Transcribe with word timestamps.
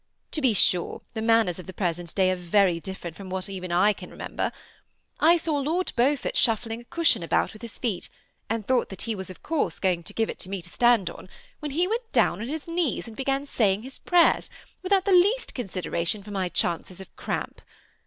To 0.31 0.41
be 0.41 0.53
sure, 0.53 1.03
the 1.13 1.21
manners 1.21 1.59
of 1.59 1.67
the 1.67 1.73
present 1.75 2.15
day 2.15 2.31
are 2.31 2.35
very 2.35 2.79
different 2.79 3.15
from 3.15 3.29
what 3.29 3.47
even 3.47 3.71
I 3.71 3.93
can 3.93 4.09
remember. 4.09 4.51
I 5.19 5.37
saw 5.37 5.59
Lord 5.59 5.91
Beaufort 5.95 6.35
shuffling 6.35 6.81
a 6.81 6.85
cushion 6.85 7.21
about 7.21 7.53
with 7.53 7.61
his 7.61 7.77
feet, 7.77 8.09
and 8.49 8.65
thought 8.65 8.89
that 8.89 9.03
he 9.03 9.13
was 9.13 9.29
of 9.29 9.43
course 9.43 9.77
going 9.77 10.01
to 10.01 10.13
^ve 10.15 10.27
it 10.29 10.39
to 10.39 10.49
me 10.49 10.59
to 10.63 10.69
stand 10.71 11.11
on, 11.11 11.29
when 11.59 11.69
down 11.69 11.77
he 11.77 11.87
went 11.87 12.17
on 12.17 12.39
his 12.47 12.67
knees,, 12.67 13.07
and 13.07 13.15
began 13.15 13.45
saying 13.45 13.83
his 13.83 13.99
THE 13.99 14.09
SEMI 14.09 14.17
ATIACnED 14.21 14.33
COUPLE. 14.33 14.41
51 14.81 14.81
prayers, 14.81 14.81
without 14.81 15.05
the 15.05 15.11
least 15.11 15.53
consideration 15.53 16.23
for 16.23 16.31
my 16.31 16.49
chances 16.49 16.99
of 16.99 17.15
cramp. 17.15 17.61